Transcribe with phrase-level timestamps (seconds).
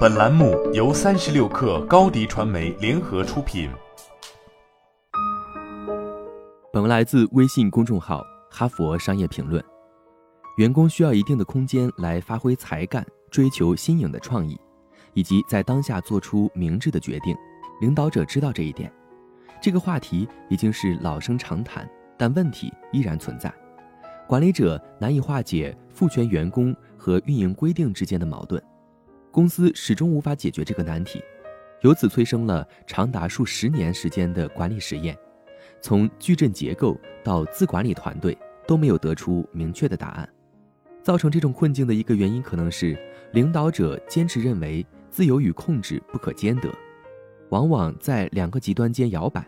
[0.00, 3.70] 本栏目由三十六氪高低传媒联合出品。
[6.70, 8.20] 本文来自微信公众号
[8.50, 9.62] 《哈佛商业评论》。
[10.58, 14.58] 员工需要一定的空间来发挥才干，追求新颖的创意，
[15.14, 17.34] 以及在当下做出明智的决定。
[17.80, 18.92] 领导者知道这一点。
[19.62, 21.88] 这个话题已经是老生常谈，
[22.18, 23.50] 但问题依然存在。
[24.28, 28.62] 管理者难以化解赋权员工和运营规定之间的矛盾，
[29.32, 31.22] 公司始终无法解决这个难题，
[31.82, 35.16] 由此催生了长达数十年时间的管理实验，
[35.80, 40.28] 从矩阵结构到自管理团队都没有得出明确的答案。
[41.02, 42.98] 造成这种困境的一个原因，可能是
[43.32, 46.68] 领导者坚持认为自由与控制不可兼得，
[47.50, 49.46] 往往在两个极端间摇摆。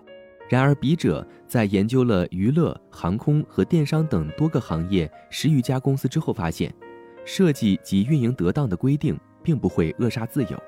[0.49, 6.73] 然而，笔者在研究了娱乐、航空和电商等多个行业十余家公司之后发现，
[7.25, 10.63] 设计及运营得当的规定并不会扼杀自由。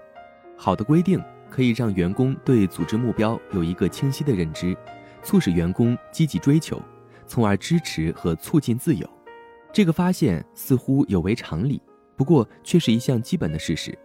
[0.56, 4.76] 好的规定可以让员工对组织目标有一个清晰的认知，
[5.22, 6.80] 促使员工积极追求，
[7.26, 9.08] 从而支持和促进自由。
[9.72, 11.80] 这个发现似乎有违常理，
[12.16, 13.96] 不过却是一项基本的事实。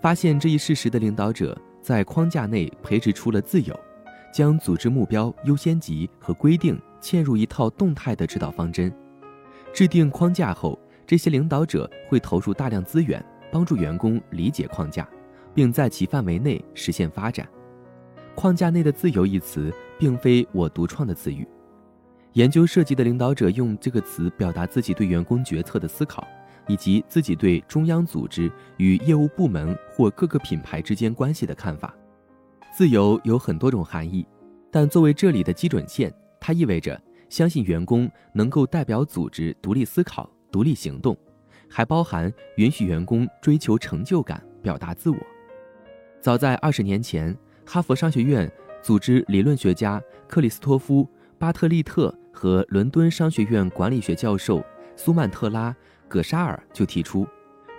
[0.00, 3.78] 发现这一事实的领导者在框架内培植出了自由。
[4.32, 8.94] 将组织目标、优先级和规定嵌入一套动态的指导方针，
[9.72, 15.08] 制定框架后，这些领导者会投入大量资源，帮助员工理解框架，
[15.54, 17.48] 并在其范围内实现发展。
[18.34, 21.46] 框架内的自由一词，并非我独创的词语。
[22.34, 26.26] 研究设计的领导者用这个词表达自己对员工决策的思考，
[26.66, 31.94] 以及自己对中央组织与业务部门或各个品牌之间关系的看法。
[32.76, 34.26] 自由有很多种含义，
[34.70, 41.16] 但作为这里的基准线，它意味着相信员工能够代表组织独立思考、独立行动，
[41.68, 45.18] 还包含允许员工追求成就感、表达自我。
[46.20, 48.50] 早在二十年前，哈佛商学院
[48.82, 51.04] 组织理论学家克里斯托夫·
[51.38, 54.64] 巴特利特和伦敦商学院管理学教授
[54.96, 55.70] 苏曼特拉·
[56.08, 57.26] 葛沙尔就提出，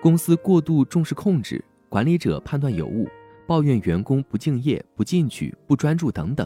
[0.02, 3.08] 公司过度重视控制，管理者判断有误。
[3.48, 6.46] 抱怨员工不敬业、不进取、不专注等等，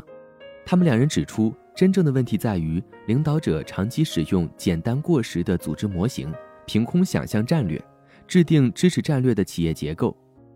[0.63, 6.31] 他们两人指出，真正的问题在于领导者长期使用简单过时的组织模型，
[6.71, 7.77] 凭空想象战略，
[8.25, 10.15] 制定支持战略的企业结构，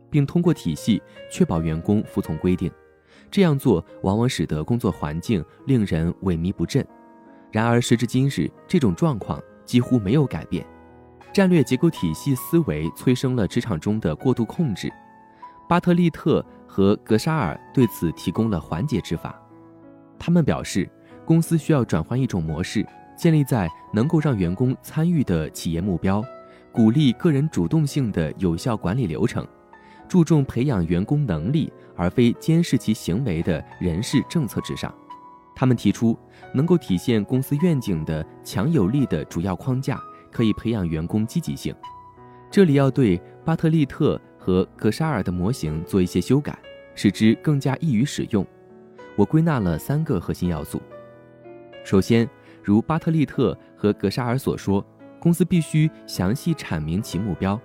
[0.09, 2.71] 并通过体系确保员工服从规定。
[3.29, 6.87] 这样做往往使得工作环境令人萎靡不振。
[7.51, 10.65] 然而，时至今日，这种状况几乎没有改变。
[11.33, 14.89] 战略结构体系思维催生了职场中的过度控制。
[15.67, 19.37] 巴特利特和格沙尔对此提供了缓解之法。
[20.17, 20.89] 他们表示，
[21.25, 26.23] 公司需要转换一种模式，建立在能够让员工参与的企业目标，
[26.71, 29.47] 鼓励个人主动性的有效管理流程，
[30.07, 34.93] 注重培养员工能力而非监视其行为的人事政策之上。
[35.55, 36.17] 他们提出，
[36.53, 41.73] 能够体现公司愿景的强有力的主要框架可以培养员工积极性。
[42.51, 44.19] 这里要对巴特利特。
[44.37, 46.55] 和格沙尔的模型做一些修改，
[46.93, 48.45] 使之更加易于使用。
[49.15, 50.79] 我归纳了三个核心要素。
[51.83, 52.29] 首先，
[52.65, 54.83] 如巴特利特和格沙尔所说，
[55.19, 57.61] 公司必须详细阐明其目标，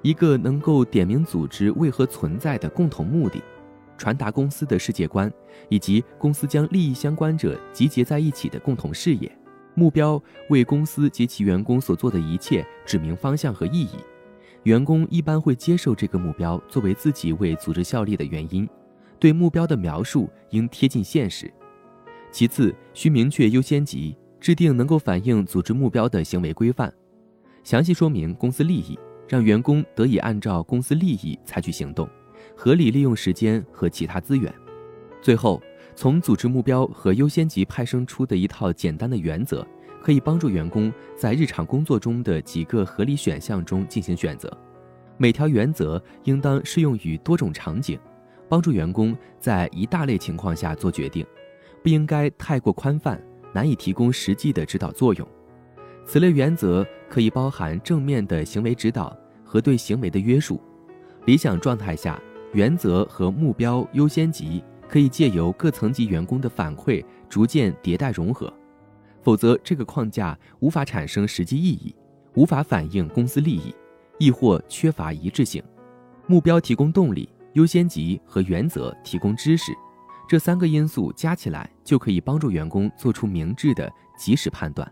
[0.00, 3.42] 一个能够点明组织为何存在的共同目的，
[3.98, 5.28] 传达公司的世界观，
[5.68, 9.30] 以及公司将利益相关者集结在一起的共同事业。
[9.74, 13.96] 目标为公司及其员工所做的一切指明方向和意义。
[14.62, 18.68] 员工一般会接受这个目标作为自己为组织效力的原因，
[19.18, 21.52] 对目标的描述应贴近现实。
[22.30, 26.92] 其次，需明确优先级，制定能够反映组织目标的行为规范，
[27.62, 32.06] 详细说明公司利益，让员工得以按照公司利益采取行动，
[32.54, 34.52] 合理利用时间和其他资源。
[35.22, 35.62] 最后，
[35.94, 39.66] 从组织目标和优先级派生出的一套简单的原则。
[40.02, 44.54] 可以帮助员工在日常工作中的几个合理选项中进行选择，
[45.16, 47.98] 每条原则应当适用于多种场景，
[48.46, 51.24] 帮助员工在一大类情况下做决定，
[51.82, 53.18] 不应该太过宽泛，
[53.54, 55.26] 难以提供实际的指导作用。
[56.04, 60.60] 此类原则可以包含正面的行为指导和对行为的约束。
[61.24, 62.20] 理想状态下，
[62.52, 68.52] 原则和目标优先级可以借由各层级员工的反馈逐渐迭代融合。
[69.22, 71.94] 否则，这个框架无法产生实际意义，
[72.34, 73.74] 无法反映公司利益，
[74.18, 75.62] 亦或缺乏一致性。
[76.26, 79.72] 目标提供动力，优先级和原则提供知识，
[80.28, 84.90] 这三个因素加起来就可以帮助员工做出明智的及时判断。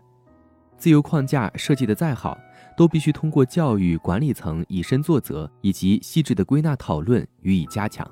[0.77, 2.37] 自由框架设计的再好，
[2.75, 8.05] 都必须通过教育管理层以身作则以及细致的归纳讨论予以加强。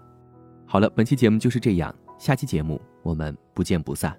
[0.66, 4.18] 好了，本期节目就是这样，下期节目我们不见不散。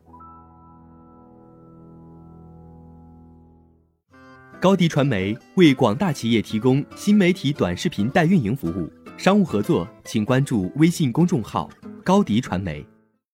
[4.60, 11.68] 高迪传媒为广大企业提供新媒体短视频代运营服务，商务合作请关注微信公众号
[12.04, 12.86] “高迪传媒”。